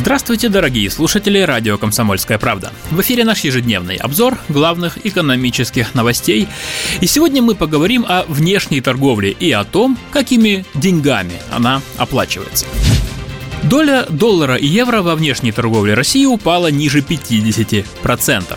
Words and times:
Здравствуйте, 0.00 0.48
дорогие 0.48 0.88
слушатели 0.88 1.40
радио 1.40 1.76
«Комсомольская 1.76 2.38
правда». 2.38 2.72
В 2.90 3.02
эфире 3.02 3.22
наш 3.22 3.40
ежедневный 3.40 3.96
обзор 3.96 4.38
главных 4.48 5.04
экономических 5.04 5.94
новостей. 5.94 6.48
И 7.02 7.06
сегодня 7.06 7.42
мы 7.42 7.54
поговорим 7.54 8.06
о 8.08 8.24
внешней 8.26 8.80
торговле 8.80 9.30
и 9.30 9.52
о 9.52 9.62
том, 9.62 9.98
какими 10.10 10.64
деньгами 10.72 11.34
она 11.52 11.82
оплачивается. 11.98 12.64
Доля 13.62 14.06
доллара 14.08 14.56
и 14.56 14.66
евро 14.66 15.02
во 15.02 15.14
внешней 15.14 15.52
торговле 15.52 15.94
России 15.94 16.24
упала 16.24 16.70
ниже 16.70 17.00
50%. 17.00 18.56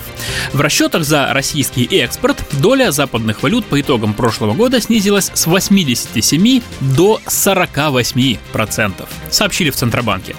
В 0.54 0.62
расчетах 0.62 1.04
за 1.04 1.34
российский 1.34 1.84
экспорт 1.84 2.44
доля 2.54 2.92
западных 2.92 3.44
валют 3.44 3.66
по 3.66 3.80
итогам 3.80 4.14
прошлого 4.14 4.54
года 4.54 4.80
снизилась 4.80 5.30
с 5.34 5.46
87 5.46 6.62
до 6.80 7.20
48%, 7.28 9.08
сообщили 9.30 9.70
в 9.72 9.76
Центробанке. 9.76 10.36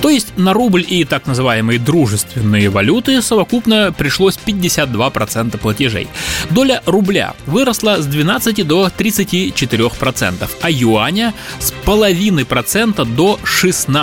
То 0.00 0.08
есть 0.08 0.36
на 0.36 0.52
рубль 0.52 0.84
и 0.88 1.04
так 1.04 1.26
называемые 1.26 1.78
дружественные 1.78 2.70
валюты 2.70 3.20
совокупно 3.20 3.92
пришлось 3.96 4.38
52% 4.44 5.58
платежей. 5.58 6.08
Доля 6.50 6.82
рубля 6.86 7.34
выросла 7.46 8.00
с 8.00 8.06
12 8.06 8.66
до 8.66 8.86
34%, 8.96 10.48
а 10.62 10.70
юаня 10.70 11.34
с 11.58 11.72
половины 11.84 12.44
процента 12.44 13.04
до 13.04 13.38
16%, 13.44 13.97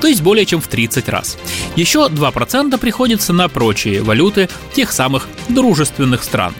то 0.00 0.06
есть 0.06 0.22
более 0.22 0.46
чем 0.46 0.60
в 0.60 0.68
30 0.68 1.08
раз. 1.08 1.36
Еще 1.76 2.00
2% 2.00 2.78
приходится 2.78 3.32
на 3.32 3.48
прочие 3.48 4.02
валюты 4.02 4.48
тех 4.74 4.92
самых 4.92 5.28
дружественных 5.48 6.22
стран. 6.24 6.54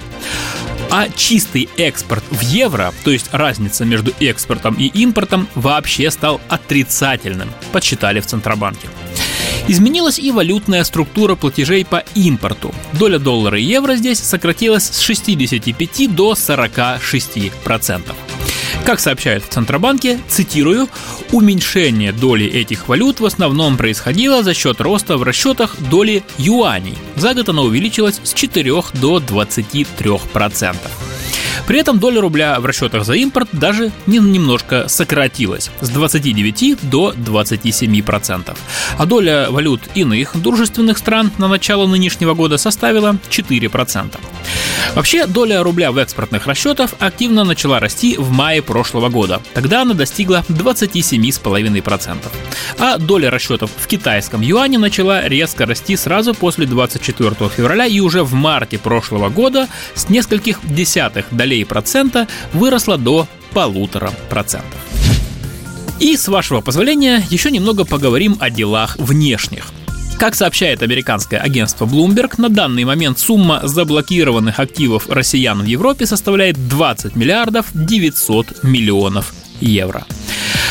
А 0.91 1.09
чистый 1.15 1.69
экспорт 1.77 2.25
в 2.31 2.41
евро, 2.41 2.95
то 3.05 3.11
есть 3.11 3.29
разница 3.33 3.85
между 3.85 4.13
экспортом 4.21 4.75
и 4.75 4.87
импортом, 4.87 5.47
вообще 5.55 6.11
стал 6.11 6.41
отрицательным, 6.49 7.51
подсчитали 7.73 8.21
в 8.21 8.27
Центробанке. 8.27 8.89
Изменилась 9.69 10.19
и 10.19 10.31
валютная 10.31 10.83
структура 10.85 11.35
платежей 11.35 11.85
по 11.85 12.03
импорту. 12.15 12.75
Доля 12.95 13.19
доллара 13.19 13.59
и 13.59 13.65
евро 13.65 13.97
здесь 13.97 14.19
сократилась 14.19 14.85
с 14.85 15.01
65 15.01 16.15
до 16.15 16.35
46 16.35 17.53
процентов. 17.65 18.17
Как 18.85 19.01
сообщают 19.01 19.45
в 19.45 19.49
Центробанке, 19.49 20.19
цитирую, 20.29 20.89
уменьшение 21.33 22.13
доли 22.13 22.47
этих 22.47 22.89
валют 22.89 23.21
в 23.21 23.27
основном 23.27 23.77
происходило 23.77 24.43
за 24.43 24.55
счет 24.55 24.81
роста 24.81 25.19
в 25.19 25.23
расчетах 25.23 25.77
доли 25.91 26.25
юаней. 26.39 26.97
За 27.17 27.35
год 27.35 27.51
она 27.51 27.63
увеличилась 27.63 28.21
с 28.23 28.33
4 28.33 28.73
до 28.95 29.21
23 29.21 30.11
процентов. 30.33 31.08
При 31.69 31.79
этом 31.79 31.99
доля 31.99 32.23
рубля 32.23 32.59
в 32.61 32.65
расчетах 32.65 33.05
за 33.05 33.13
импорт 33.13 33.51
даже 33.53 33.93
немножко 34.07 34.89
сократилась 34.89 35.71
с 35.83 35.91
29 35.91 36.89
до 36.89 37.13
27%. 37.13 38.57
А 38.97 39.05
доля 39.05 39.49
валют 39.51 39.83
иных 39.95 40.31
дружественных 40.41 40.97
стран 40.97 41.31
на 41.37 41.47
начало 41.47 41.87
нынешнего 41.87 42.33
года 42.33 42.57
составила 42.57 43.19
4%. 43.29 44.19
Вообще, 44.95 45.27
доля 45.27 45.63
рубля 45.63 45.93
в 45.93 45.99
экспортных 45.99 46.47
расчетах 46.47 46.93
активно 46.99 47.45
начала 47.45 47.81
расти 47.81 48.17
в 48.17 48.31
мае 48.31 48.63
прошлого 48.63 49.11
года. 49.11 49.43
Тогда 49.53 49.83
она 49.83 49.93
достигла 49.93 50.47
27,5%. 50.49 52.17
А 52.79 52.97
доля 52.97 53.31
расчетов 53.31 53.71
в 53.77 53.87
китайском 53.87 54.41
юане 54.41 54.79
начала 54.79 55.29
резко 55.29 55.67
расти 55.67 55.97
сразу 55.97 56.33
после 56.33 56.65
24 56.67 57.31
февраля 57.55 57.85
и 57.85 58.01
уже 58.01 58.23
в 58.23 58.33
марте 58.33 58.79
прошлого 58.79 59.29
года 59.29 59.69
с 59.95 60.09
нескольких 60.09 60.61
десятых 60.65 61.27
долей 61.31 61.58
процента 61.65 62.29
выросла 62.53 62.99
до 62.99 63.27
полутора 63.53 64.13
процентов. 64.31 64.79
И, 66.01 66.17
с 66.17 66.29
вашего 66.29 66.61
позволения, 66.61 67.25
еще 67.29 67.51
немного 67.51 67.85
поговорим 67.85 68.37
о 68.41 68.51
делах 68.51 68.97
внешних. 68.99 69.73
Как 70.19 70.35
сообщает 70.35 70.83
американское 70.83 71.41
агентство 71.41 71.87
Bloomberg, 71.87 72.35
на 72.39 72.49
данный 72.49 72.85
момент 72.85 73.19
сумма 73.19 73.61
заблокированных 73.63 74.59
активов 74.59 75.09
россиян 75.09 75.61
в 75.63 75.65
Европе 75.65 76.07
составляет 76.07 76.69
20 76.69 77.15
миллиардов 77.15 77.67
900 77.73 78.65
миллионов 78.65 79.33
евро. 79.61 80.05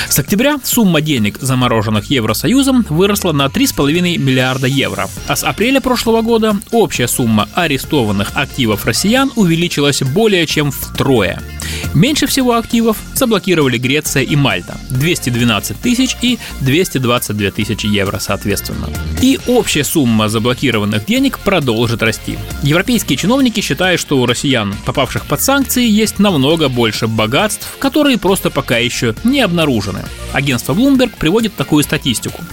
С 0.09 0.19
октября 0.19 0.57
сумма 0.63 1.01
денег, 1.01 1.37
замороженных 1.39 2.05
Евросоюзом, 2.09 2.85
выросла 2.89 3.33
на 3.33 3.47
3,5 3.47 4.17
миллиарда 4.17 4.67
евро, 4.67 5.09
а 5.27 5.35
с 5.35 5.43
апреля 5.43 5.81
прошлого 5.81 6.21
года 6.21 6.57
общая 6.71 7.07
сумма 7.07 7.47
арестованных 7.53 8.31
активов 8.35 8.85
россиян 8.85 9.31
увеличилась 9.35 10.01
более 10.01 10.45
чем 10.47 10.71
втрое– 10.71 11.41
Меньше 11.97 12.27
всего 12.27 12.53
активов 12.53 12.95
заблокировали 13.15 13.79
Греция 13.79 14.21
и 14.21 14.35
Мальта– 14.35 14.77
212 14.91 15.81
тысяч 15.81 16.15
и 16.21 16.37
222 16.61 17.49
тысячи 17.49 17.87
евро 17.87 18.19
соответственно. 18.19 18.87
И 19.19 19.39
общая 19.47 19.83
сумма 19.83 20.29
заблокированных 20.29 21.07
денег 21.07 21.39
продолжит 21.39 22.03
расти. 22.03 22.37
Европейские 22.61 23.17
чиновники 23.17 23.61
считают, 23.61 23.99
что 23.99 24.19
у 24.19 24.27
россиян, 24.27 24.75
попавших 24.85 25.25
под 25.25 25.41
санкции, 25.41 25.87
есть 25.87 26.19
намного 26.19 26.69
больше 26.69 27.07
богатств, 27.07 27.67
которые 27.79 28.19
просто 28.19 28.51
пока 28.51 28.77
еще 28.77 29.15
не 29.23 29.41
обнаружены. 29.41 30.05
Агентство 30.33 30.75
Bloomberg 30.75 31.13
приводит 31.17 31.55
такую 31.55 31.83
статистику. 31.83 32.43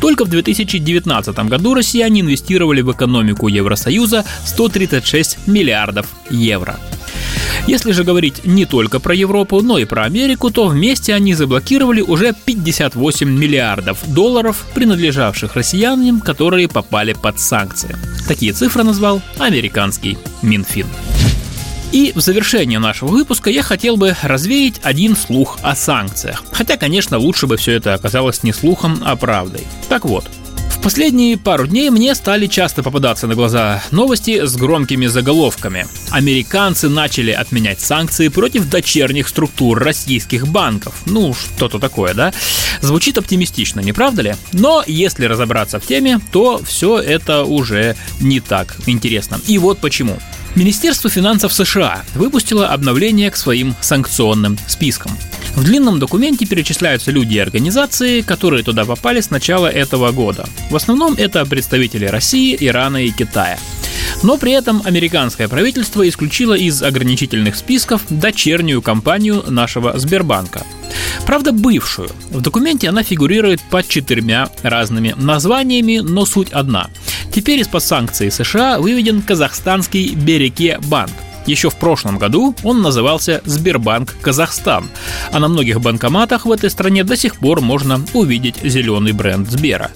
Только 0.00 0.24
в 0.24 0.30
2019 0.30 1.38
году 1.40 1.74
россияне 1.74 2.22
инвестировали 2.22 2.80
в 2.80 2.90
экономику 2.90 3.48
Евросоюза 3.48 4.24
136 4.46 5.46
миллиардов 5.46 6.06
евро. 6.30 6.78
Если 7.66 7.92
же 7.92 8.04
говорить 8.04 8.44
не 8.44 8.66
только 8.66 9.00
про 9.00 9.14
Европу, 9.14 9.60
но 9.62 9.78
и 9.78 9.84
про 9.84 10.04
Америку, 10.04 10.50
то 10.50 10.66
вместе 10.66 11.14
они 11.14 11.34
заблокировали 11.34 12.00
уже 12.00 12.34
58 12.44 13.28
миллиардов 13.28 13.98
долларов, 14.06 14.66
принадлежавших 14.74 15.56
россиянам, 15.56 16.20
которые 16.20 16.68
попали 16.68 17.14
под 17.14 17.40
санкции. 17.40 17.96
Такие 18.28 18.52
цифры 18.52 18.82
назвал 18.84 19.22
американский 19.38 20.18
Минфин. 20.42 20.86
И 21.94 22.10
в 22.12 22.20
завершение 22.20 22.80
нашего 22.80 23.10
выпуска 23.10 23.50
я 23.50 23.62
хотел 23.62 23.96
бы 23.96 24.16
развеять 24.20 24.80
один 24.82 25.16
слух 25.16 25.58
о 25.62 25.76
санкциях. 25.76 26.42
Хотя, 26.50 26.76
конечно, 26.76 27.18
лучше 27.18 27.46
бы 27.46 27.56
все 27.56 27.70
это 27.70 27.94
оказалось 27.94 28.42
не 28.42 28.52
слухом, 28.52 29.00
а 29.04 29.14
правдой. 29.14 29.64
Так 29.88 30.04
вот, 30.04 30.24
последние 30.84 31.38
пару 31.38 31.66
дней 31.66 31.88
мне 31.88 32.14
стали 32.14 32.46
часто 32.46 32.82
попадаться 32.82 33.26
на 33.26 33.34
глаза 33.34 33.82
новости 33.90 34.44
с 34.44 34.54
громкими 34.54 35.06
заголовками. 35.06 35.86
Американцы 36.10 36.90
начали 36.90 37.30
отменять 37.30 37.80
санкции 37.80 38.28
против 38.28 38.68
дочерних 38.68 39.28
структур 39.28 39.78
российских 39.78 40.46
банков. 40.46 40.94
Ну, 41.06 41.32
что-то 41.32 41.78
такое, 41.78 42.12
да? 42.12 42.34
Звучит 42.82 43.16
оптимистично, 43.16 43.80
не 43.80 43.94
правда 43.94 44.20
ли? 44.20 44.34
Но 44.52 44.84
если 44.86 45.24
разобраться 45.24 45.80
в 45.80 45.86
теме, 45.86 46.20
то 46.32 46.60
все 46.62 46.98
это 46.98 47.44
уже 47.44 47.96
не 48.20 48.40
так 48.40 48.76
интересно. 48.86 49.40
И 49.46 49.56
вот 49.56 49.78
почему. 49.78 50.18
Министерство 50.54 51.08
финансов 51.08 51.54
США 51.54 52.04
выпустило 52.14 52.68
обновление 52.68 53.30
к 53.30 53.36
своим 53.36 53.74
санкционным 53.80 54.58
спискам. 54.66 55.12
В 55.56 55.62
длинном 55.62 55.98
документе 56.00 56.46
перечисляются 56.46 57.12
люди 57.12 57.34
и 57.34 57.38
организации, 57.38 58.22
которые 58.22 58.64
туда 58.64 58.84
попали 58.84 59.20
с 59.20 59.30
начала 59.30 59.68
этого 59.68 60.10
года. 60.10 60.46
В 60.70 60.76
основном 60.76 61.14
это 61.14 61.46
представители 61.46 62.06
России, 62.06 62.56
Ирана 62.58 63.04
и 63.04 63.10
Китая. 63.10 63.58
Но 64.22 64.36
при 64.36 64.52
этом 64.52 64.82
американское 64.84 65.48
правительство 65.48 66.06
исключило 66.08 66.54
из 66.54 66.82
ограничительных 66.82 67.56
списков 67.56 68.02
дочернюю 68.10 68.82
компанию 68.82 69.44
нашего 69.48 69.98
Сбербанка. 69.98 70.64
Правда, 71.26 71.52
бывшую. 71.52 72.10
В 72.30 72.40
документе 72.40 72.88
она 72.88 73.02
фигурирует 73.02 73.60
под 73.62 73.88
четырьмя 73.88 74.50
разными 74.62 75.14
названиями, 75.16 75.98
но 75.98 76.26
суть 76.26 76.50
одна. 76.50 76.90
Теперь 77.32 77.60
из-под 77.60 77.82
санкций 77.82 78.30
США 78.30 78.78
выведен 78.78 79.22
казахстанский 79.22 80.14
Береке 80.14 80.78
банк. 80.84 81.12
Еще 81.46 81.70
в 81.70 81.76
прошлом 81.76 82.18
году 82.18 82.54
он 82.62 82.82
назывался 82.82 83.42
Сбербанк 83.44 84.14
Казахстан, 84.20 84.88
а 85.30 85.38
на 85.38 85.48
многих 85.48 85.80
банкоматах 85.80 86.46
в 86.46 86.52
этой 86.52 86.70
стране 86.70 87.04
до 87.04 87.16
сих 87.16 87.36
пор 87.36 87.60
можно 87.60 88.04
увидеть 88.14 88.56
зеленый 88.62 89.12
бренд 89.12 89.50
Сбера. 89.50 89.90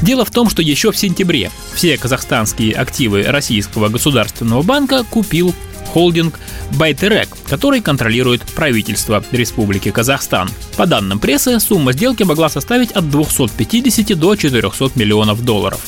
Дело 0.00 0.24
в 0.24 0.30
том, 0.30 0.50
что 0.50 0.62
еще 0.62 0.90
в 0.90 0.98
сентябре 0.98 1.50
все 1.74 1.96
казахстанские 1.96 2.74
активы 2.74 3.22
Российского 3.22 3.88
государственного 3.88 4.62
банка 4.62 5.04
купил 5.04 5.54
холдинг 5.92 6.38
Байтерек, 6.78 7.28
который 7.48 7.80
контролирует 7.80 8.42
правительство 8.42 9.22
Республики 9.30 9.90
Казахстан. 9.90 10.48
По 10.76 10.86
данным 10.86 11.18
прессы, 11.18 11.60
сумма 11.60 11.92
сделки 11.92 12.22
могла 12.22 12.48
составить 12.48 12.92
от 12.92 13.10
250 13.10 14.18
до 14.18 14.34
400 14.34 14.90
миллионов 14.94 15.44
долларов. 15.44 15.80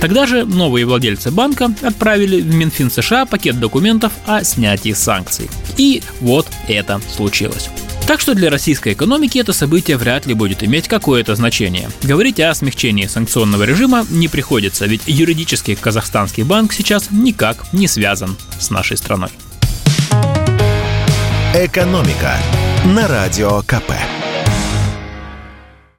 Тогда 0.00 0.26
же 0.26 0.44
новые 0.44 0.86
владельцы 0.86 1.30
банка 1.30 1.72
отправили 1.82 2.40
в 2.40 2.54
Минфин 2.54 2.90
США 2.90 3.26
пакет 3.26 3.58
документов 3.58 4.12
о 4.26 4.44
снятии 4.44 4.92
санкций. 4.92 5.50
И 5.76 6.02
вот 6.20 6.46
это 6.68 7.00
случилось. 7.14 7.70
Так 8.06 8.20
что 8.20 8.34
для 8.34 8.50
российской 8.50 8.92
экономики 8.92 9.38
это 9.38 9.52
событие 9.52 9.96
вряд 9.96 10.26
ли 10.26 10.34
будет 10.34 10.62
иметь 10.62 10.86
какое-то 10.86 11.34
значение. 11.34 11.90
Говорить 12.02 12.38
о 12.38 12.54
смягчении 12.54 13.06
санкционного 13.06 13.64
режима 13.64 14.06
не 14.10 14.28
приходится, 14.28 14.86
ведь 14.86 15.02
юридически 15.06 15.74
казахстанский 15.74 16.44
банк 16.44 16.72
сейчас 16.72 17.08
никак 17.10 17.72
не 17.72 17.88
связан 17.88 18.36
с 18.60 18.70
нашей 18.70 18.96
страной. 18.96 19.30
«Экономика» 21.54 22.36
на 22.84 23.08
Радио 23.08 23.62
КП. 23.62 23.90